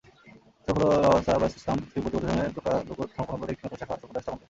খ্রো-ফু-লো-ত্সা-বা-ব্যাম্স-পা-দ্পাল 0.63 1.77
তিব্বতী 1.91 2.07
বৌদ্ধধর্মের 2.13 2.49
ব্কা'-ব্র্গ্যুদ 2.55 3.09
ধর্মসম্প্রদায়ের 3.15 3.53
একটি 3.53 3.63
নতুন 3.65 3.77
শাখা 3.81 3.93
সম্প্রদায় 4.01 4.23
স্থাপন 4.23 4.29
করেন। 4.29 4.39